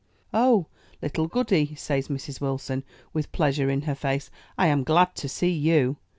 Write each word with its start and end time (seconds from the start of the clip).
"Oh! 0.33 0.65
Little 1.03 1.27
Goody," 1.27 1.75
says 1.75 2.07
Mrs. 2.07 2.41
Wilson, 2.41 2.83
with 3.13 3.31
pleasure 3.31 3.69
in 3.69 3.81
her 3.83 3.93
face, 3.93 4.31
"I 4.57 4.65
am 4.65 4.83
glad 4.83 5.13
to 5.17 5.29
see 5.29 5.51
you. 5.51 5.97